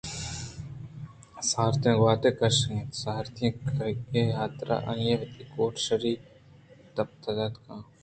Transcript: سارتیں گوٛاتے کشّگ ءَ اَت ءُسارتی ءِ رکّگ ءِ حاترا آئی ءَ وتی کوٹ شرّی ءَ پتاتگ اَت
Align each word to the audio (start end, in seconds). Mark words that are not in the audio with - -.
سارتیں 1.51 1.95
گوٛاتے 1.99 2.29
کشّگ 2.39 2.71
ءَ 2.73 2.77
اَت 2.81 2.87
ءُسارتی 2.95 3.47
ءِ 3.47 3.59
رکّگ 3.77 4.13
ءِ 4.29 4.35
حاترا 4.37 4.77
آئی 4.91 5.05
ءَ 5.13 5.19
وتی 5.21 5.43
کوٹ 5.53 5.73
شرّی 5.85 6.13
ءَ 6.19 6.23
پتاتگ 6.95 7.55
اَت 7.71 7.83